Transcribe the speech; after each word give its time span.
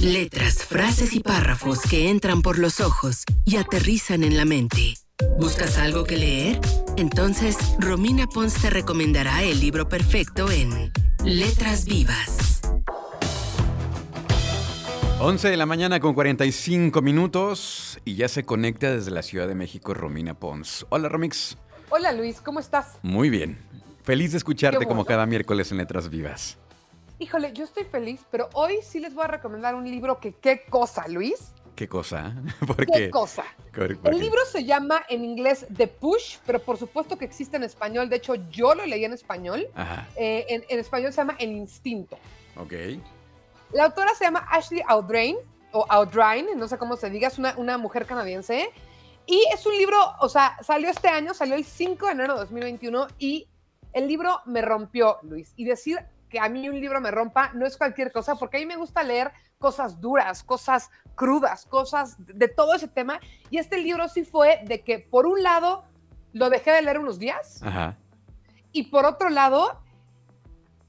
Letras, 0.00 0.64
frases 0.64 1.14
y 1.14 1.20
párrafos 1.20 1.80
que 1.80 2.08
entran 2.10 2.42
por 2.42 2.58
los 2.58 2.80
ojos 2.80 3.24
y 3.44 3.56
aterrizan 3.56 4.24
en 4.24 4.36
la 4.36 4.44
mente. 4.44 4.94
¿Buscas 5.38 5.78
algo 5.78 6.04
que 6.04 6.16
leer? 6.16 6.60
Entonces, 6.96 7.56
Romina 7.78 8.26
Pons 8.26 8.54
te 8.54 8.70
recomendará 8.70 9.42
el 9.42 9.58
libro 9.60 9.88
perfecto 9.88 10.50
en 10.50 10.92
Letras 11.24 11.86
Vivas. 11.86 12.60
11 15.18 15.48
de 15.48 15.56
la 15.56 15.66
mañana 15.66 15.98
con 15.98 16.14
45 16.14 17.00
minutos 17.00 17.98
y 18.04 18.16
ya 18.16 18.28
se 18.28 18.44
conecta 18.44 18.90
desde 18.90 19.10
la 19.10 19.22
Ciudad 19.22 19.48
de 19.48 19.54
México 19.54 19.94
Romina 19.94 20.34
Pons. 20.34 20.86
Hola 20.90 21.08
Romix. 21.08 21.56
Hola 21.88 22.12
Luis, 22.12 22.40
¿cómo 22.42 22.60
estás? 22.60 22.98
Muy 23.02 23.30
bien. 23.30 23.58
Feliz 24.04 24.32
de 24.32 24.38
escucharte 24.38 24.86
como 24.86 25.04
cada 25.06 25.24
miércoles 25.26 25.72
en 25.72 25.78
Letras 25.78 26.10
Vivas. 26.10 26.58
Híjole, 27.18 27.52
yo 27.52 27.64
estoy 27.64 27.84
feliz, 27.84 28.20
pero 28.30 28.48
hoy 28.52 28.78
sí 28.82 29.00
les 29.00 29.14
voy 29.14 29.24
a 29.24 29.28
recomendar 29.28 29.74
un 29.74 29.84
libro 29.90 30.20
que 30.20 30.32
qué 30.34 30.64
cosa, 30.68 31.08
Luis. 31.08 31.52
¿Qué 31.74 31.88
cosa? 31.88 32.34
¿Por 32.66 32.76
¿Qué, 32.86 32.92
qué? 32.92 33.10
cosa? 33.10 33.44
¿Por- 33.74 33.90
El 34.12 34.18
libro 34.18 34.40
se 34.50 34.64
llama 34.64 35.04
en 35.08 35.24
inglés 35.24 35.66
The 35.74 35.86
Push, 35.88 36.38
pero 36.46 36.60
por 36.60 36.76
supuesto 36.78 37.16
que 37.18 37.24
existe 37.24 37.56
en 37.56 37.62
español. 37.64 38.08
De 38.08 38.16
hecho, 38.16 38.34
yo 38.50 38.74
lo 38.74 38.84
leí 38.86 39.04
en 39.04 39.12
español. 39.12 39.66
Ajá, 39.74 40.08
Eh, 40.16 40.46
en, 40.48 40.64
en 40.68 40.78
español 40.78 41.12
se 41.12 41.18
llama 41.18 41.36
El 41.38 41.52
Instinto. 41.52 42.18
ok. 42.56 42.72
La 43.72 43.86
autora 43.86 44.14
se 44.14 44.24
llama 44.24 44.46
Ashley 44.50 44.80
Audrain, 44.86 45.36
o 45.72 45.84
Audrain, 45.88 46.46
no 46.56 46.68
sé 46.68 46.78
cómo 46.78 46.96
se 46.96 47.10
diga, 47.10 47.26
es 47.28 47.36
una, 47.36 47.54
una 47.56 47.76
mujer 47.78 48.06
canadiense. 48.06 48.70
Y 49.26 49.42
es 49.52 49.66
un 49.66 49.76
libro, 49.76 49.98
o 50.20 50.28
sea, 50.28 50.56
salió 50.62 50.88
este 50.88 51.08
año, 51.08 51.34
salió 51.34 51.56
el 51.56 51.64
5 51.64 52.06
de 52.06 52.12
enero 52.12 52.34
de 52.34 52.40
2021 52.40 53.08
y 53.18 53.48
el 53.92 54.06
libro 54.06 54.40
me 54.46 54.62
rompió, 54.62 55.18
Luis. 55.22 55.52
Y 55.56 55.64
decir 55.64 55.98
que 56.28 56.40
a 56.40 56.48
mí 56.48 56.68
un 56.68 56.80
libro 56.80 57.00
me 57.00 57.10
rompa 57.10 57.50
no 57.54 57.66
es 57.66 57.76
cualquier 57.76 58.12
cosa, 58.12 58.34
porque 58.36 58.56
a 58.56 58.60
mí 58.60 58.66
me 58.66 58.76
gusta 58.76 59.02
leer 59.02 59.32
cosas 59.58 60.00
duras, 60.00 60.42
cosas 60.42 60.90
crudas, 61.14 61.66
cosas 61.66 62.16
de 62.18 62.48
todo 62.48 62.74
ese 62.74 62.88
tema. 62.88 63.20
Y 63.50 63.58
este 63.58 63.78
libro 63.78 64.08
sí 64.08 64.24
fue 64.24 64.60
de 64.64 64.82
que, 64.82 64.98
por 64.98 65.26
un 65.26 65.42
lado, 65.42 65.84
lo 66.32 66.50
dejé 66.50 66.72
de 66.72 66.82
leer 66.82 66.98
unos 66.98 67.18
días 67.18 67.62
Ajá. 67.62 67.96
y 68.72 68.84
por 68.84 69.06
otro 69.06 69.30
lado, 69.30 69.80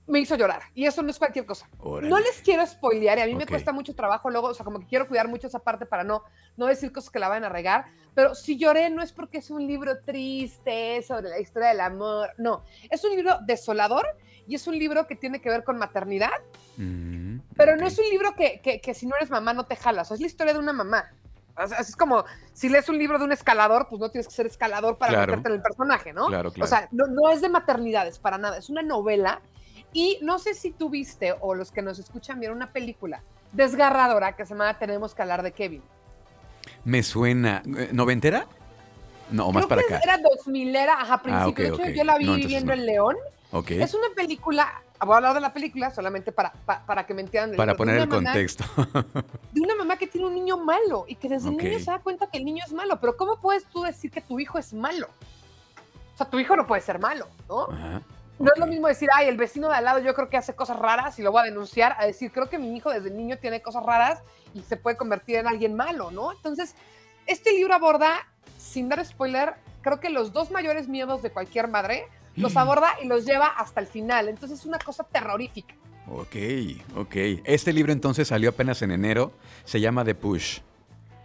me 0.08 0.20
hizo 0.20 0.36
llorar. 0.36 0.62
Y 0.74 0.86
eso 0.86 1.02
no 1.04 1.10
es 1.10 1.20
cualquier 1.20 1.46
cosa. 1.46 1.68
Órale. 1.80 2.10
No 2.10 2.18
les 2.20 2.42
quiero 2.42 2.66
spoilear 2.66 3.18
y 3.18 3.22
a 3.22 3.26
mí 3.26 3.36
me 3.36 3.44
Ok. 3.44 3.50
cuesta 3.50 3.72
mucho 3.74 3.94
trabajo 3.94 4.30
luego, 4.30 4.48
o 4.48 4.54
sea, 4.54 4.64
como 4.64 4.80
que 4.80 4.86
quiero 4.88 5.08
cuidar 5.08 5.28
mucho 5.28 5.48
esa 5.48 5.60
parte 5.60 5.86
para 5.86 6.04
no, 6.04 6.24
no 6.56 6.66
decir 6.66 6.92
cosas 6.94 7.10
que 7.10 7.20
la 7.20 7.28
van 7.28 7.44
a 7.44 7.50
regar, 7.50 7.86
pero 8.16 8.34
si 8.34 8.58
lloré 8.58 8.90
no 8.90 9.02
es 9.04 9.12
porque 9.12 9.40
es 9.40 9.50
un 9.52 9.68
libro 9.68 10.00
triste 10.06 11.02
sobre 11.04 11.30
la 11.30 11.40
historia 11.40 11.70
del 11.70 11.82
amor, 11.82 12.30
no, 12.38 12.64
es 12.90 13.04
un 13.04 13.12
libro 13.16 13.38
desolador 13.46 14.08
y 14.48 14.56
es 14.56 14.66
un 14.68 14.80
libro 14.80 15.08
que 15.08 15.16
tiene 15.16 15.42
que 15.42 15.50
ver 15.50 15.64
con 15.64 15.78
maternidad, 15.78 16.32
Mm, 16.78 17.40
pero 17.56 17.74
ok. 17.74 17.80
no 17.82 17.88
es 17.88 17.98
un 18.00 18.06
libro 18.10 18.34
que, 18.36 18.62
que- 18.62 18.80
que 18.80 18.94
si 18.94 19.06
no 19.08 19.16
eres 19.18 19.30
mamá 19.30 19.54
no 19.54 19.66
te 19.66 19.76
jalas, 19.76 20.08
o 20.08 20.10
sea, 20.10 20.16
es 20.16 20.22
la 20.22 20.28
historia 20.28 20.54
de 20.54 20.60
una 20.60 20.74
mamá. 20.74 21.12
O 21.60 21.68
sea, 21.68 21.80
es 21.80 21.96
como 21.96 22.24
si 22.54 22.70
lees 22.70 22.88
un 22.88 22.98
libro 23.00 23.18
de 23.18 23.26
un 23.26 23.32
escalador, 23.32 23.88
pues 23.90 24.00
no 24.00 24.10
tienes 24.12 24.28
que 24.28 24.34
ser 24.34 24.46
escalador 24.46 24.98
para 25.00 25.12
Claro. 25.14 25.32
meterte 25.32 25.50
en 25.50 25.56
el 25.56 25.62
personaje, 25.64 26.14
¿no? 26.14 26.28
Claro, 26.28 26.52
claro. 26.52 26.66
O 26.66 26.68
sea, 26.70 26.88
no, 26.92 27.08
no 27.08 27.30
es 27.32 27.42
de 27.42 27.50
maternidades 27.50 28.20
para 28.20 28.38
nada, 28.38 28.58
es 28.60 28.70
una 28.70 28.84
novela. 28.84 29.42
Y 29.94 30.20
no 30.22 30.38
sé 30.40 30.54
si 30.54 30.72
tú 30.72 30.90
viste 30.90 31.34
o 31.40 31.56
los 31.56 31.72
que 31.72 31.82
nos 31.82 31.98
escuchan 32.00 32.40
vieron 32.40 32.58
una 32.58 32.72
película 32.72 33.22
desgarradora 33.52 34.36
que 34.36 34.46
se 34.46 34.54
llama 34.54 34.78
Tenemos 34.78 35.16
que 35.16 35.22
hablar 35.22 35.42
de 35.44 35.52
Kevin. 35.54 35.82
Me 36.84 37.02
suena. 37.04 37.64
eh, 37.78 37.90
¿Noventera? 37.94 38.46
No, 39.32 39.48
o 39.48 39.52
más 39.52 39.66
Creo 39.66 39.70
para 39.78 39.88
que 39.88 39.96
acá. 39.96 40.04
era 40.04 40.18
2000 40.18 40.76
era, 40.76 41.02
ajá, 41.02 41.22
principio. 41.22 41.50
ok, 41.50 41.58
de 41.58 41.68
hecho, 41.90 41.98
yo 41.98 42.04
la 42.04 42.18
vi 42.18 42.26
No, 42.26 42.36
viviendo 42.36 42.74
no. 42.76 42.80
en 42.82 42.86
León. 42.86 43.16
Ok. 43.52 43.72
Es 43.72 43.94
una 43.94 44.08
película, 44.16 44.82
voy 45.02 45.14
a 45.14 45.18
hablar 45.18 45.34
de 45.34 45.40
la 45.42 45.54
película 45.54 45.90
solamente 45.92 46.32
para, 46.32 46.52
pa- 46.52 46.86
para 46.86 47.06
que 47.06 47.14
me 47.14 47.22
entiendan. 47.22 47.56
Para 47.58 47.72
libro, 47.72 47.78
poner 47.78 47.98
el 47.98 48.08
mamá- 48.08 48.24
contexto. 48.32 48.64
de 49.54 49.62
una 49.62 49.76
mamá 49.76 49.98
que 49.98 50.08
tiene 50.08 50.28
un 50.28 50.36
niño 50.36 50.58
malo 50.58 51.06
y 51.08 51.16
que 51.16 51.28
desde 51.30 51.50
Ok. 51.50 51.62
niño 51.62 51.80
se 51.80 51.86
da 51.92 52.00
cuenta 52.00 52.28
que 52.28 52.38
el 52.38 52.46
niño 52.46 52.64
es 52.66 52.74
malo. 52.74 53.00
Pero 53.00 53.16
¿cómo 53.18 53.38
puedes 53.40 53.66
tú 53.66 53.84
decir 53.84 54.12
que 54.12 54.22
tu 54.22 54.40
hijo 54.40 54.58
es 54.60 54.74
malo? 54.74 55.08
O 56.14 56.18
sea, 56.18 56.30
tu 56.30 56.40
hijo 56.40 56.56
no 56.56 56.66
puede 56.68 56.82
ser 56.82 57.00
malo, 57.00 57.28
¿no? 57.48 57.64
Ajá. 57.72 58.02
No 58.40 58.52
es 58.54 58.60
lo 58.60 58.68
mismo 58.68 58.88
decir, 58.88 59.10
ay, 59.14 59.28
el 59.28 59.38
vecino 59.38 59.68
de 59.70 59.76
al 59.76 59.84
lado 59.86 60.00
yo 60.00 60.14
creo 60.14 60.30
que 60.30 60.38
hace 60.38 60.54
cosas 60.56 60.78
raras 60.78 61.18
y 61.18 61.24
lo 61.24 61.32
voy 61.32 61.42
a 61.42 61.46
denunciar, 61.46 61.96
a 61.98 62.06
decir, 62.06 62.32
creo 62.32 62.50
que 62.50 62.60
mi 62.60 62.76
hijo 62.76 62.92
desde 62.92 63.10
niño 63.10 63.38
tiene 63.40 63.62
cosas 63.62 63.84
raras 63.84 64.22
y 64.54 64.62
se 64.62 64.78
puede 64.78 64.96
convertir 64.96 65.38
en 65.38 65.48
alguien 65.48 65.76
malo, 65.76 66.12
¿no? 66.12 66.32
Entonces, 66.32 66.76
este 67.26 67.52
libro 67.54 67.74
aborda, 67.74 68.28
sin 68.58 68.90
dar 68.90 69.04
spoiler, 69.06 69.56
creo 69.82 70.00
que 70.00 70.10
los 70.10 70.34
dos 70.34 70.52
mayores 70.52 70.88
miedos 70.88 71.22
de 71.24 71.32
cualquier 71.32 71.68
madre, 71.68 72.08
los 72.36 72.54
Mm. 72.54 72.58
aborda 72.60 72.90
y 73.02 73.08
los 73.08 73.26
lleva 73.26 73.48
hasta 73.48 73.80
el 73.82 73.88
final. 73.88 74.28
Entonces, 74.30 74.60
es 74.60 74.66
una 74.66 74.78
cosa 74.78 75.04
terrorífica. 75.04 75.74
Ok, 76.10 76.36
ok. 76.96 77.16
Este 77.44 77.74
libro 77.74 77.92
entonces 77.92 78.28
salió 78.28 78.52
apenas 78.52 78.82
en 78.84 78.92
enero. 78.92 79.34
Se 79.66 79.82
llama 79.82 80.06
The 80.06 80.14
Push. 80.16 80.60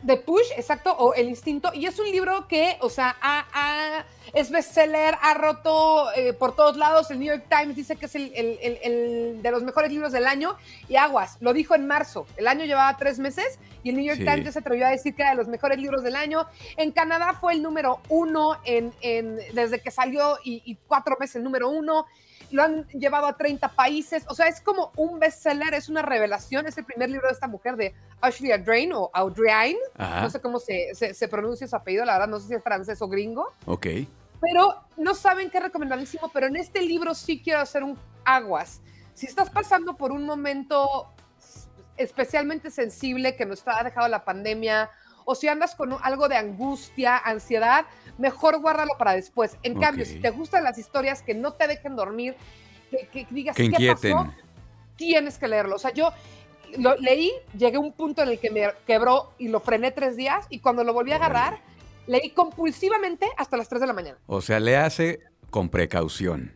The 0.06 0.16
Push, 0.16 0.50
exacto, 0.56 0.92
o 0.98 1.14
El 1.14 1.28
Instinto, 1.28 1.70
y 1.72 1.86
es 1.86 1.98
un 1.98 2.10
libro 2.10 2.48
que, 2.48 2.76
o 2.80 2.90
sea, 2.90 3.16
ha- 3.20 3.46
ha- 3.52 4.04
es 4.34 4.50
bestseller, 4.50 5.14
ha 5.20 5.34
roto 5.34 6.10
eh, 6.16 6.32
por 6.32 6.56
todos 6.56 6.76
lados, 6.76 7.10
el 7.10 7.18
New 7.20 7.28
York 7.28 7.44
Times 7.48 7.76
dice 7.76 7.96
que 7.96 8.06
es 8.06 8.14
el, 8.16 8.32
el- 8.34 8.58
el- 8.62 8.78
el 8.82 9.42
de 9.42 9.50
los 9.50 9.62
mejores 9.62 9.90
libros 9.92 10.10
del 10.12 10.26
año, 10.26 10.56
y 10.88 10.96
aguas, 10.96 11.36
lo 11.40 11.52
dijo 11.52 11.74
en 11.74 11.86
marzo, 11.86 12.26
el 12.36 12.48
año 12.48 12.64
llevaba 12.64 12.96
tres 12.96 13.18
meses, 13.18 13.58
y 13.84 13.90
el 13.90 13.96
New 13.96 14.04
York 14.04 14.18
Sí. 14.18 14.24
Times 14.24 14.44
ya 14.44 14.52
se 14.52 14.58
atrevió 14.58 14.86
a 14.86 14.90
decir 14.90 15.14
que 15.14 15.22
era 15.22 15.30
de 15.32 15.36
los 15.36 15.48
mejores 15.48 15.78
libros 15.78 16.02
del 16.02 16.16
año, 16.16 16.46
en 16.76 16.90
Canadá 16.90 17.34
fue 17.40 17.52
el 17.52 17.62
número 17.62 18.00
uno 18.08 18.56
en, 18.64 18.92
en- 19.02 19.36
desde 19.54 19.80
que 19.80 19.90
salió, 19.90 20.36
y, 20.42 20.62
y 20.64 20.76
cuatro 20.88 21.16
meses 21.20 21.36
el 21.36 21.44
número 21.44 21.68
uno, 21.68 22.06
lo 22.52 22.62
han 22.62 22.86
llevado 22.88 23.26
a 23.26 23.36
30 23.36 23.68
países, 23.70 24.24
o 24.28 24.34
sea, 24.34 24.46
es 24.46 24.60
como 24.60 24.92
un 24.96 25.18
bestseller, 25.18 25.74
es 25.74 25.88
una 25.88 26.02
revelación, 26.02 26.66
es 26.66 26.76
el 26.78 26.84
primer 26.84 27.10
libro 27.10 27.26
de 27.28 27.32
esta 27.34 27.48
mujer 27.48 27.76
de 27.76 27.94
Ashley 28.20 28.52
Audrain 28.52 28.92
o 28.94 29.10
Ajá. 29.96 30.20
no 30.22 30.30
sé 30.30 30.40
cómo 30.40 30.58
se, 30.58 30.94
se- 30.94 31.14
se 31.14 31.28
pronuncia 31.28 31.66
su 31.66 31.74
apellido, 31.76 32.04
la 32.04 32.12
verdad, 32.14 32.28
no 32.28 32.38
sé 32.38 32.48
si 32.48 32.54
es 32.54 32.62
francés 32.62 33.00
o 33.02 33.08
gringo, 33.08 33.50
Ok. 33.66 33.86
pero 34.40 34.76
no 34.96 35.14
saben 35.14 35.50
qué 35.50 35.60
recomendadísimo, 35.60 36.30
pero 36.32 36.46
en 36.46 36.56
este 36.56 36.82
libro 36.82 37.14
sí 37.14 37.40
quiero 37.42 37.60
hacer 37.60 37.82
un 37.82 37.98
aguas. 38.24 38.80
Si 39.14 39.26
estás 39.26 39.50
pasando 39.50 39.96
por 39.96 40.12
un 40.12 40.24
momento 40.24 41.08
especialmente 41.96 42.70
sensible 42.70 43.36
que 43.36 43.44
nos 43.46 43.62
ha 43.66 43.82
dejado 43.84 44.08
la 44.08 44.24
pandemia, 44.24 44.90
o 45.32 45.34
si 45.34 45.48
andas 45.48 45.74
con 45.74 45.96
algo 46.02 46.28
de 46.28 46.36
angustia, 46.36 47.16
ansiedad, 47.16 47.86
mejor 48.18 48.60
guárdalo 48.60 48.92
para 48.98 49.14
después. 49.14 49.56
En 49.62 49.80
cambio, 49.80 50.04
si 50.04 50.20
te 50.20 50.28
gustan 50.28 50.62
las 50.62 50.76
historias 50.76 51.22
que 51.22 51.34
no 51.34 51.54
te 51.54 51.66
dejen 51.66 51.96
dormir, 51.96 52.36
que, 52.90 53.08
que 53.08 53.26
digas, 53.30 53.56
Que 53.56 53.70
¿qué 53.70 53.94
pasó? 53.94 54.32
Tienes 54.96 55.38
que 55.38 55.48
leerlo. 55.48 55.76
O 55.76 55.78
sea, 55.78 55.92
yo 55.92 56.12
lo 56.76 56.96
leí, 56.96 57.32
llegué 57.56 57.78
a 57.78 57.80
un 57.80 57.92
punto 57.92 58.22
en 58.22 58.28
el 58.28 58.38
que 58.38 58.50
me 58.50 58.68
quebró 58.86 59.32
y 59.38 59.48
lo 59.48 59.60
frené 59.60 59.90
tres 59.90 60.16
días, 60.16 60.46
y 60.50 60.58
cuando 60.58 60.84
lo 60.84 60.92
volví 60.92 61.12
a 61.12 61.16
agarrar, 61.16 61.60
leí 62.06 62.30
compulsivamente 62.30 63.26
hasta 63.38 63.56
las 63.56 63.70
3 63.70 63.80
de 63.80 63.86
la 63.86 63.92
mañana. 63.94 64.18
O 64.26 64.42
sea, 64.42 64.60
le 64.60 64.76
hace 64.76 65.20
con 65.48 65.70
precaución. 65.70 66.54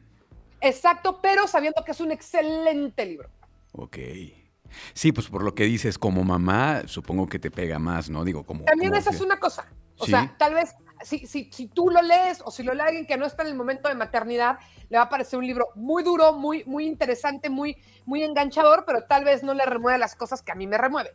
Exacto, 0.61 1.21
pero 1.23 1.47
sabiendo 1.47 1.83
que 1.83 1.93
es 1.93 2.01
un 2.01 2.13
excelente 2.13 3.07
libro. 3.07 3.31
Ok. 3.73 3.97
Sí, 4.95 5.13
pues 5.13 5.29
por 5.29 5.43
lo 5.43 5.55
que 5.55 5.65
dices, 5.65 5.99
como 5.99 6.25
mamá, 6.25 6.83
supongo 6.87 7.27
que 7.27 7.39
te 7.39 7.51
pega 7.51 7.79
más, 7.79 8.11
¿no? 8.11 8.25
Digo, 8.25 8.45
como. 8.45 8.65
También 8.65 8.91
como 8.91 9.01
esa 9.01 9.11
que- 9.11 9.17
es 9.17 9.23
una 9.23 9.39
cosa. 9.39 9.67
O 9.99 10.05
Sí. 10.05 10.11
sea, 10.11 10.35
tal 10.39 10.55
vez 10.55 10.75
si, 11.03 11.27
si, 11.27 11.51
si 11.53 11.69
tú 11.69 11.89
lo 11.91 12.03
lees 12.03 12.43
o 12.45 12.51
si 12.51 12.63
lo 12.63 12.75
lee 12.75 12.81
alguien 12.83 13.07
que 13.07 13.17
no 13.17 13.25
está 13.27 13.43
en 13.43 13.49
el 13.49 13.55
momento 13.55 13.89
de 13.89 13.95
maternidad, 13.95 14.59
le 14.89 14.99
va 14.99 15.05
a 15.05 15.09
parecer 15.09 15.39
un 15.39 15.47
libro 15.47 15.69
muy 15.75 16.03
duro, 16.03 16.33
muy, 16.35 16.65
muy 16.65 16.85
interesante, 16.87 17.49
muy, 17.51 17.77
muy 18.05 18.23
enganchador, 18.23 18.85
pero 18.87 19.05
tal 19.05 19.25
vez 19.25 19.43
no 19.43 19.55
le 19.55 19.65
remueve 19.65 19.99
las 19.99 20.15
cosas 20.15 20.43
que 20.43 20.53
a 20.53 20.55
mí 20.55 20.67
me 20.67 20.77
remueven. 20.79 21.13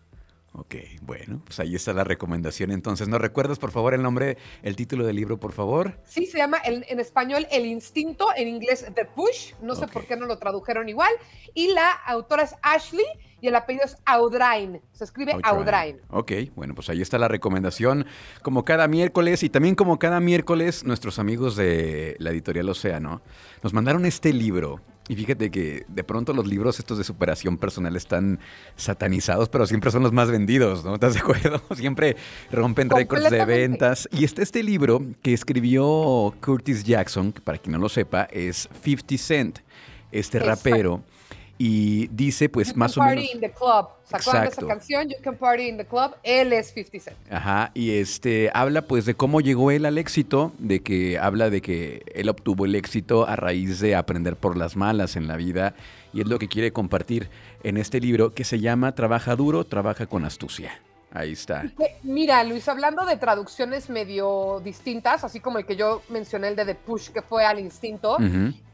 Ok, 0.53 0.75
bueno, 1.01 1.41
pues 1.45 1.61
ahí 1.61 1.75
está 1.75 1.93
la 1.93 2.03
recomendación. 2.03 2.71
Entonces, 2.71 3.07
¿nos 3.07 3.21
recuerdas, 3.21 3.57
por 3.57 3.71
favor, 3.71 3.93
el 3.93 4.01
nombre, 4.01 4.37
el 4.63 4.75
título 4.75 5.05
del 5.05 5.15
libro, 5.15 5.39
por 5.39 5.53
favor? 5.53 5.97
Sí, 6.03 6.25
se 6.25 6.39
llama 6.39 6.57
en, 6.65 6.83
en 6.89 6.99
español 6.99 7.47
El 7.51 7.65
Instinto, 7.65 8.27
en 8.35 8.49
inglés 8.49 8.85
The 8.93 9.05
Push, 9.05 9.53
no 9.61 9.75
sé 9.75 9.87
por 9.87 10.05
qué 10.05 10.17
no 10.17 10.25
lo 10.25 10.37
tradujeron 10.39 10.89
igual, 10.89 11.11
y 11.53 11.71
la 11.73 11.89
autora 11.91 12.43
es 12.43 12.55
Ashley 12.63 13.05
y 13.41 13.47
el 13.47 13.55
apellido 13.55 13.85
es 13.85 13.97
Audrain, 14.05 14.81
se 14.93 15.03
escribe 15.03 15.35
Audrain. 15.43 15.99
Ok, 16.09 16.31
bueno, 16.55 16.75
pues 16.75 16.89
ahí 16.89 17.01
está 17.01 17.17
la 17.17 17.27
recomendación. 17.27 18.05
Como 18.43 18.63
cada 18.63 18.87
miércoles 18.87 19.41
y 19.43 19.49
también 19.49 19.75
como 19.75 19.97
cada 19.97 20.19
miércoles, 20.19 20.85
nuestros 20.85 21.17
amigos 21.17 21.55
de 21.55 22.15
la 22.19 22.29
editorial 22.29 22.69
Océano 22.69 23.21
nos 23.63 23.73
mandaron 23.73 24.05
este 24.05 24.31
libro. 24.31 24.79
Y 25.07 25.15
fíjate 25.15 25.49
que 25.49 25.83
de 25.87 26.03
pronto 26.03 26.31
los 26.31 26.45
libros 26.45 26.79
estos 26.79 26.97
de 26.99 27.03
superación 27.03 27.57
personal 27.57 27.95
están 27.95 28.39
satanizados, 28.75 29.49
pero 29.49 29.65
siempre 29.65 29.89
son 29.89 30.03
los 30.03 30.13
más 30.13 30.29
vendidos, 30.29 30.85
¿no? 30.85 30.93
¿Estás 30.93 31.15
de 31.15 31.19
acuerdo? 31.19 31.61
Siempre 31.75 32.15
rompen 32.51 32.89
récords 32.89 33.29
de 33.29 33.43
ventas. 33.43 34.07
Y 34.11 34.23
está 34.23 34.43
este 34.43 34.63
libro 34.63 35.01
que 35.21 35.33
escribió 35.33 36.33
Curtis 36.39 36.83
Jackson, 36.83 37.33
que 37.33 37.41
para 37.41 37.57
quien 37.57 37.73
no 37.73 37.79
lo 37.79 37.89
sepa, 37.89 38.23
es 38.31 38.69
50 38.83 39.17
Cent, 39.17 39.59
este 40.11 40.37
Exacto. 40.37 41.03
Y 41.63 42.07
dice, 42.07 42.49
pues 42.49 42.69
You 42.69 42.75
más 42.75 42.97
o 42.97 43.01
can 43.01 43.09
party 43.09 43.21
menos... 43.21 43.35
in 43.35 43.41
the 43.41 43.51
club. 43.51 43.89
¿Se 44.03 44.15
acuerdan 44.15 44.41
de 44.41 44.47
Exacto. 44.47 44.65
esa 44.65 44.67
canción? 44.67 45.09
You 45.09 45.15
can 45.21 45.37
party 45.37 45.67
in 45.67 45.77
the 45.77 45.85
club. 45.85 46.15
Él 46.23 46.53
es 46.53 46.73
50 46.73 46.99
Cent. 46.99 47.17
Ajá, 47.31 47.69
y 47.75 47.91
este 47.91 48.49
habla 48.55 48.81
pues 48.87 49.05
de 49.05 49.13
cómo 49.13 49.41
llegó 49.41 49.69
él 49.69 49.85
al 49.85 49.99
éxito, 49.99 50.53
de 50.57 50.81
que 50.81 51.19
habla 51.19 51.51
de 51.51 51.61
que 51.61 52.01
él 52.15 52.29
obtuvo 52.29 52.65
el 52.65 52.73
éxito 52.73 53.27
a 53.27 53.35
raíz 53.35 53.79
de 53.79 53.95
aprender 53.95 54.37
por 54.37 54.57
las 54.57 54.75
malas 54.75 55.15
en 55.15 55.27
la 55.27 55.35
vida 55.37 55.75
y 56.13 56.21
es 56.21 56.27
lo 56.27 56.39
que 56.39 56.47
quiere 56.47 56.73
compartir 56.73 57.29
en 57.61 57.77
este 57.77 57.99
libro 57.99 58.33
que 58.33 58.43
se 58.43 58.59
llama 58.59 58.95
Trabaja 58.95 59.35
duro, 59.35 59.63
trabaja 59.63 60.07
con 60.07 60.25
astucia. 60.25 60.81
Ahí 61.13 61.33
está. 61.33 61.63
Mira, 62.03 62.43
Luis, 62.43 62.67
hablando 62.69 63.05
de 63.05 63.17
traducciones 63.17 63.89
medio 63.89 64.61
distintas, 64.63 65.23
así 65.23 65.41
como 65.41 65.57
el 65.57 65.65
que 65.65 65.75
yo 65.75 66.01
mencioné, 66.09 66.47
el 66.47 66.55
de 66.55 66.65
The 66.65 66.75
Push, 66.75 67.09
que 67.09 67.21
fue 67.21 67.45
al 67.45 67.59
instinto, 67.59 68.17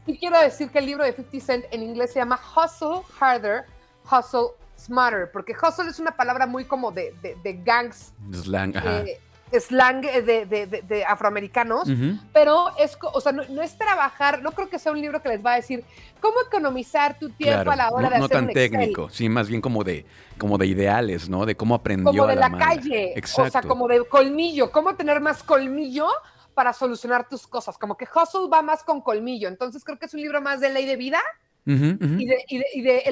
y 0.06 0.16
quiero 0.18 0.40
decir 0.40 0.70
que 0.70 0.78
el 0.78 0.86
libro 0.86 1.04
de 1.04 1.12
50 1.12 1.40
Cent 1.44 1.64
en 1.72 1.82
inglés 1.82 2.12
se 2.12 2.20
llama 2.20 2.38
Hustle 2.38 3.02
Harder, 3.18 3.64
Hustle 4.04 4.54
Smarter, 4.78 5.30
porque 5.32 5.52
hustle 5.52 5.90
es 5.90 5.98
una 5.98 6.16
palabra 6.16 6.46
muy 6.46 6.64
como 6.64 6.92
de, 6.92 7.12
de, 7.20 7.52
gangs. 7.64 8.12
Slang, 8.32 8.76
ajá. 8.76 9.00
Eh, 9.00 9.20
slang 9.52 10.02
de, 10.02 10.82
de 10.86 11.04
afroamericanos, 11.04 11.88
pero 12.32 12.70
es, 12.78 12.96
o 13.00 13.20
sea, 13.20 13.32
no, 13.32 13.62
es 13.62 13.76
trabajar, 13.76 14.42
no 14.42 14.52
creo 14.52 14.68
que 14.68 14.78
sea 14.78 14.92
un 14.92 15.00
libro 15.00 15.22
que 15.22 15.28
les 15.28 15.44
va 15.44 15.54
a 15.54 15.56
decir 15.56 15.84
cómo 16.20 16.36
economizar 16.46 17.18
tu 17.18 17.30
tiempo 17.30 17.70
a 17.70 17.76
la 17.76 17.90
hora 17.90 18.10
de 18.10 18.16
hacer 18.16 18.22
No 18.22 18.28
tan 18.28 18.48
técnico, 18.48 19.10
sí, 19.10 19.28
más 19.28 19.48
bien 19.48 19.60
como 19.60 19.84
de, 19.84 20.06
como 20.38 20.58
de 20.58 20.66
ideales, 20.66 21.28
¿no? 21.28 21.46
De 21.46 21.56
cómo 21.56 21.74
aprendió 21.74 22.10
Como 22.10 22.26
de 22.26 22.36
la, 22.36 22.50
calle, 22.56 23.12
Exacto. 23.16 23.42
o 23.42 23.50
sea, 23.50 23.62
como 23.62 23.88
de 23.88 24.04
colmillo, 24.06 24.70
cómo 24.70 24.94
tener 24.94 25.20
más 25.20 25.42
colmillo 25.42 26.08
para 26.54 26.72
solucionar 26.72 27.28
tus 27.28 27.46
cosas, 27.46 27.78
como 27.78 27.96
que 27.96 28.04
Hustle 28.04 28.48
va 28.52 28.62
más 28.62 28.82
con 28.82 29.00
colmillo, 29.00 29.48
entonces 29.48 29.84
creo 29.84 29.98
que 29.98 30.06
es 30.06 30.14
un 30.14 30.20
libro 30.20 30.40
más 30.40 30.60
de 30.60 30.70
ley 30.70 30.86
de 30.86 30.96
vida 30.96 31.20
y 31.68 32.82
de, 32.82 33.02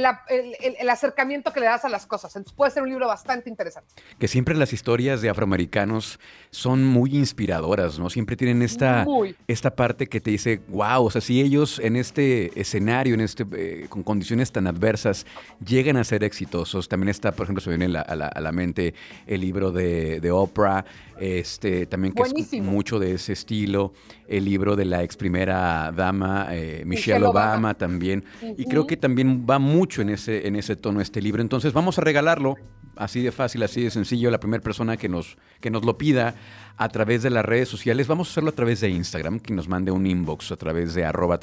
el, 0.80 0.88
acercamiento 0.88 1.52
que 1.52 1.60
le 1.60 1.66
das 1.66 1.84
a 1.84 1.88
las 1.88 2.06
cosas. 2.06 2.34
Entonces 2.36 2.56
puede 2.56 2.70
ser 2.70 2.82
un 2.82 2.88
libro 2.88 3.06
bastante 3.06 3.50
interesante. 3.50 3.92
Que 4.18 4.28
siempre 4.28 4.54
las 4.54 4.72
historias 4.72 5.20
de 5.20 5.28
afroamericanos 5.28 6.18
son 6.50 6.84
muy 6.84 7.14
inspiradoras, 7.16 7.98
¿no? 7.98 8.08
Siempre 8.08 8.36
tienen 8.36 8.62
esta, 8.62 9.06
esta 9.46 9.74
parte 9.74 10.06
que 10.06 10.20
te 10.20 10.30
dice, 10.30 10.62
wow, 10.68 11.04
o 11.04 11.10
sea, 11.10 11.20
si 11.20 11.40
ellos 11.40 11.78
en 11.78 11.96
este 11.96 12.58
escenario, 12.58 13.14
en 13.14 13.20
este, 13.20 13.44
eh, 13.54 13.86
con 13.88 14.02
condiciones 14.02 14.52
tan 14.52 14.66
adversas, 14.66 15.26
llegan 15.64 15.98
a 15.98 16.04
ser 16.04 16.24
exitosos. 16.24 16.88
También 16.88 17.10
está, 17.10 17.32
por 17.32 17.44
ejemplo, 17.44 17.62
se 17.62 17.70
viene 17.70 17.98
a 17.98 18.16
la, 18.16 18.52
mente 18.52 18.94
el 19.26 19.42
libro 19.42 19.70
de, 19.70 20.20
de 20.20 20.30
Oprah, 20.30 20.84
este, 21.18 21.86
también 21.86 22.14
que 22.14 22.22
es 22.22 22.62
mucho 22.62 22.98
de 22.98 23.14
ese 23.14 23.32
estilo. 23.32 23.92
El 24.28 24.44
libro 24.44 24.76
de 24.76 24.84
la 24.84 25.02
ex 25.02 25.16
primera 25.16 25.92
dama, 25.92 26.48
eh, 26.50 26.82
Michelle, 26.84 27.24
Obama, 27.24 27.74
también. 27.74 28.24
Y 28.56 28.64
creo 28.66 28.86
que 28.86 28.96
también 28.96 29.46
va 29.48 29.58
mucho 29.58 30.02
en 30.02 30.10
ese, 30.10 30.46
en 30.46 30.56
ese 30.56 30.76
tono 30.76 31.00
este 31.00 31.20
libro. 31.20 31.42
Entonces 31.42 31.72
vamos 31.72 31.98
a 31.98 32.02
regalarlo, 32.02 32.56
así 32.96 33.22
de 33.22 33.32
fácil, 33.32 33.62
así 33.62 33.82
de 33.82 33.90
sencillo, 33.90 34.30
la 34.30 34.40
primera 34.40 34.62
persona 34.62 34.96
que 34.96 35.08
nos, 35.08 35.36
que 35.60 35.70
nos 35.70 35.84
lo 35.84 35.98
pida 35.98 36.34
a 36.76 36.88
través 36.88 37.22
de 37.22 37.30
las 37.30 37.44
redes 37.44 37.68
sociales. 37.68 38.06
Vamos 38.06 38.28
a 38.28 38.30
hacerlo 38.32 38.50
a 38.50 38.54
través 38.54 38.80
de 38.80 38.90
Instagram, 38.90 39.40
que 39.40 39.54
nos 39.54 39.68
mande 39.68 39.90
un 39.90 40.06
inbox 40.06 40.52
a 40.52 40.56
través 40.56 40.94
de 40.94 41.04
arroba 41.04 41.40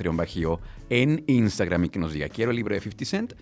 en 0.90 1.24
Instagram 1.28 1.86
y 1.86 1.90
que 1.90 2.00
nos 2.00 2.14
diga, 2.14 2.30
quiero 2.30 2.52
el 2.52 2.58
libro 2.58 2.76
de 2.76 2.82
50 2.82 3.06
Cent. 3.06 3.34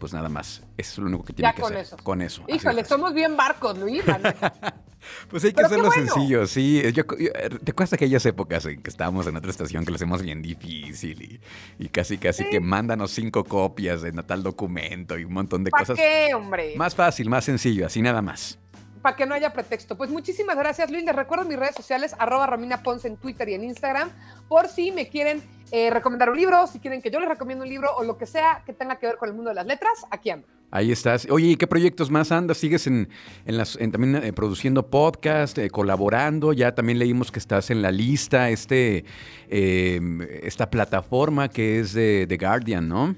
Pues 0.00 0.14
nada 0.14 0.30
más, 0.30 0.62
eso 0.78 0.92
es 0.92 0.98
lo 0.98 1.06
único 1.08 1.24
que 1.24 1.34
tiene 1.34 1.52
que 1.54 1.60
con 1.60 1.72
hacer. 1.74 1.84
Eso. 1.84 1.96
Con 2.02 2.22
eso. 2.22 2.42
Híjole, 2.48 2.86
somos 2.86 3.12
bien 3.12 3.36
barcos, 3.36 3.76
Luis. 3.76 4.02
pues 5.30 5.44
hay 5.44 5.52
que 5.52 5.60
hacerlo 5.60 5.90
sencillo, 5.90 6.46
sí. 6.46 6.82
¿Te 6.94 7.70
acuerdas 7.70 7.92
aquellas 7.92 8.24
épocas 8.24 8.64
en 8.64 8.80
que 8.80 8.88
estábamos 8.88 9.26
en 9.26 9.36
otra 9.36 9.50
estación 9.50 9.84
que 9.84 9.90
lo 9.90 9.96
hacemos 9.96 10.22
bien 10.22 10.40
difícil 10.40 11.38
y, 11.78 11.88
casi, 11.90 12.16
casi 12.16 12.48
que 12.48 12.60
mándanos 12.60 13.10
cinco 13.10 13.44
copias 13.44 14.00
de 14.00 14.12
tal 14.12 14.42
documento 14.42 15.18
y 15.18 15.24
un 15.24 15.34
montón 15.34 15.64
de 15.64 15.70
cosas? 15.70 15.98
qué, 15.98 16.32
hombre? 16.34 16.74
Más 16.76 16.94
fácil, 16.94 17.28
más 17.28 17.44
sencillo, 17.44 17.84
así 17.84 18.00
nada 18.00 18.22
más 18.22 18.59
para 19.02 19.16
que 19.16 19.26
no 19.26 19.34
haya 19.34 19.52
pretexto. 19.52 19.96
Pues 19.96 20.10
muchísimas 20.10 20.56
gracias, 20.56 20.90
Luis. 20.90 21.04
Les 21.04 21.14
recuerdo 21.14 21.44
mis 21.44 21.58
redes 21.58 21.74
sociales, 21.74 22.14
arroba 22.18 22.46
Romina 22.46 22.82
Ponce 22.82 23.08
en 23.08 23.16
Twitter 23.16 23.48
y 23.48 23.54
en 23.54 23.64
Instagram, 23.64 24.10
por 24.48 24.68
si 24.68 24.92
me 24.92 25.08
quieren 25.08 25.42
eh, 25.72 25.90
recomendar 25.90 26.30
un 26.30 26.36
libro, 26.36 26.66
si 26.66 26.80
quieren 26.80 27.00
que 27.00 27.10
yo 27.10 27.20
les 27.20 27.28
recomiende 27.28 27.64
un 27.64 27.70
libro 27.70 27.94
o 27.96 28.02
lo 28.02 28.18
que 28.18 28.26
sea 28.26 28.62
que 28.66 28.72
tenga 28.72 28.98
que 28.98 29.06
ver 29.06 29.16
con 29.16 29.28
el 29.28 29.34
mundo 29.34 29.50
de 29.50 29.54
las 29.54 29.66
letras, 29.66 30.04
aquí 30.10 30.30
ando. 30.30 30.46
Ahí 30.72 30.92
estás. 30.92 31.26
Oye, 31.30 31.48
¿y 31.48 31.56
qué 31.56 31.66
proyectos 31.66 32.12
más 32.12 32.30
andas? 32.30 32.58
¿Sigues 32.58 32.86
en, 32.86 33.08
las, 33.44 33.76
también 33.76 34.16
eh, 34.16 34.32
produciendo 34.32 34.88
podcast, 34.88 35.58
eh, 35.58 35.68
colaborando? 35.68 36.52
Ya 36.52 36.76
también 36.76 37.00
leímos 37.00 37.32
que 37.32 37.40
estás 37.40 37.70
en 37.70 37.82
la 37.82 37.90
lista, 37.90 38.50
este, 38.50 39.04
esta 39.48 40.70
plataforma 40.70 41.48
que 41.48 41.80
es 41.80 41.92
de 41.92 42.26
The 42.28 42.36
Guardian, 42.36 42.88
¿no? 42.88 43.16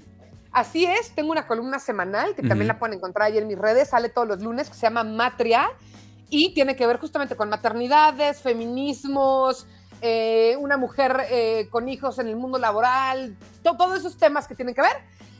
Así 0.52 0.84
es, 0.84 1.14
tengo 1.14 1.32
una 1.32 1.46
columna 1.46 1.78
semanal 1.78 2.34
que 2.34 2.42
también 2.42 2.68
la 2.68 2.78
pueden 2.78 2.98
encontrar 2.98 3.28
ahí 3.28 3.38
en 3.38 3.46
mis 3.46 3.58
redes, 3.58 3.88
sale 3.88 4.10
todos 4.10 4.28
los 4.28 4.42
lunes, 4.42 4.68
que 4.68 4.74
se 4.74 4.82
llama 4.82 5.02
Matria 5.02 5.70
y 6.28 6.52
tiene 6.52 6.76
que 6.76 6.86
ver 6.86 6.98
justamente 6.98 7.36
con 7.36 7.48
maternidades, 7.48 8.42
feminismos, 8.42 9.66
eh, 10.02 10.56
una 10.58 10.76
mujer 10.76 11.26
eh, 11.30 11.68
con 11.70 11.88
hijos 11.88 12.18
en 12.18 12.26
el 12.26 12.36
mundo 12.36 12.58
laboral, 12.58 13.36
todos 13.62 13.98
esos 13.98 14.18
temas 14.18 14.46
que 14.46 14.54
tienen 14.54 14.74
que 14.74 14.82
ver. 14.82 14.96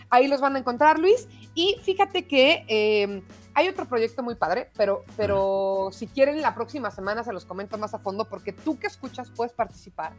Ahí 0.08 0.28
los 0.28 0.40
van 0.40 0.56
a 0.56 0.58
encontrar, 0.58 0.98
Luis. 0.98 1.28
Y 1.54 1.76
fíjate 1.82 2.26
que 2.26 2.64
eh, 2.68 3.22
hay 3.54 3.68
otro 3.68 3.86
proyecto 3.86 4.22
muy 4.22 4.34
padre, 4.34 4.70
pero, 4.76 5.04
pero 5.16 5.88
si 5.92 6.06
quieren, 6.06 6.40
la 6.40 6.54
próxima 6.54 6.90
semana 6.90 7.24
se 7.24 7.32
los 7.32 7.44
comento 7.44 7.76
más 7.76 7.92
a 7.92 7.98
fondo, 7.98 8.26
porque 8.26 8.52
tú 8.52 8.78
que 8.78 8.86
escuchas 8.86 9.30
puedes 9.34 9.52
participar, 9.52 10.12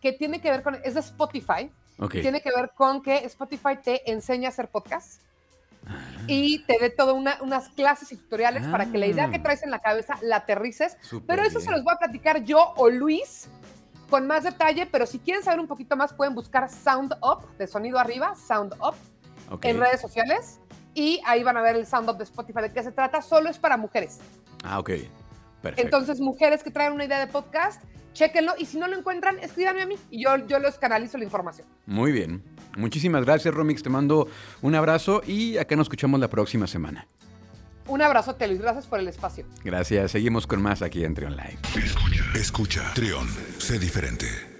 que 0.00 0.12
tiene 0.12 0.40
que 0.40 0.50
ver 0.50 0.62
con, 0.62 0.76
es 0.84 0.94
de 0.94 1.00
Spotify, 1.00 1.70
tiene 2.10 2.40
que 2.40 2.50
ver 2.50 2.72
con 2.74 3.02
que 3.02 3.18
Spotify 3.26 3.76
te 3.82 4.10
enseña 4.10 4.48
a 4.48 4.50
hacer 4.50 4.68
podcast 4.68 5.22
y 6.26 6.64
te 6.64 6.78
dé 6.80 6.90
todas 6.90 7.14
unas 7.40 7.68
clases 7.70 8.12
y 8.12 8.16
tutoriales 8.16 8.66
para 8.68 8.86
que 8.86 8.98
la 8.98 9.06
idea 9.06 9.30
que 9.30 9.36
ah. 9.36 9.42
traes 9.42 9.62
en 9.62 9.70
la 9.70 9.80
cabeza 9.80 10.18
la 10.22 10.36
aterrices. 10.36 10.96
pero 11.26 11.42
eso 11.42 11.60
se 11.60 11.70
los 11.70 11.82
voy 11.82 11.94
a 11.94 11.98
platicar 11.98 12.44
yo 12.44 12.72
o 12.76 12.88
Luis 12.88 13.48
con 14.08 14.26
más 14.26 14.44
detalle, 14.44 14.86
pero 14.86 15.06
si 15.06 15.18
quieren 15.18 15.42
saber 15.42 15.58
un 15.58 15.66
poquito 15.66 15.96
más 15.96 16.12
pueden 16.12 16.34
buscar 16.34 16.70
Sound 16.70 17.14
Up, 17.22 17.56
de 17.56 17.66
sonido 17.66 17.98
arriba, 17.98 18.34
Sound 18.34 18.74
Up, 18.74 18.94
en 19.62 19.80
redes 19.80 20.00
sociales 20.00 20.60
y 20.94 21.20
ahí 21.24 21.42
van 21.42 21.56
a 21.56 21.62
ver 21.62 21.76
el 21.76 21.86
Sound 21.86 22.08
Up 22.10 22.18
de 22.18 22.24
Spotify. 22.24 22.60
¿De 22.60 22.72
qué 22.72 22.82
se 22.82 22.92
trata? 22.92 23.22
Solo 23.22 23.48
es 23.48 23.58
para 23.58 23.76
mujeres. 23.76 24.18
Ah, 24.62 24.78
ok. 24.78 24.90
Perfecto. 25.62 25.82
Entonces, 25.82 26.20
mujeres 26.20 26.62
que 26.62 26.70
traen 26.70 26.92
una 26.92 27.04
idea 27.04 27.20
de 27.20 27.28
podcast, 27.28 27.82
chéquenlo 28.12 28.54
y 28.58 28.66
si 28.66 28.78
no 28.78 28.88
lo 28.88 28.96
encuentran, 28.96 29.38
escríbanme 29.38 29.82
a 29.82 29.86
mí 29.86 29.96
y 30.10 30.22
yo, 30.24 30.36
yo 30.46 30.58
los 30.58 30.78
canalizo 30.78 31.18
la 31.18 31.24
información. 31.24 31.66
Muy 31.86 32.12
bien. 32.12 32.42
Muchísimas 32.76 33.24
gracias, 33.24 33.52
Romix. 33.52 33.82
Te 33.82 33.90
mando 33.90 34.28
un 34.62 34.74
abrazo 34.74 35.22
y 35.26 35.58
acá 35.58 35.76
nos 35.76 35.86
escuchamos 35.86 36.20
la 36.20 36.28
próxima 36.28 36.66
semana. 36.66 37.06
Un 37.86 38.00
abrazo, 38.00 38.36
Luis. 38.46 38.60
Gracias 38.60 38.86
por 38.86 39.00
el 39.00 39.08
espacio. 39.08 39.44
Gracias. 39.64 40.12
Seguimos 40.12 40.46
con 40.46 40.62
más 40.62 40.82
aquí 40.82 41.04
en 41.04 41.14
Trion 41.14 41.36
Live. 41.36 41.58
Escucha. 41.76 42.24
Escucha. 42.34 42.94
Trion. 42.94 43.28
Sé 43.58 43.78
diferente. 43.78 44.51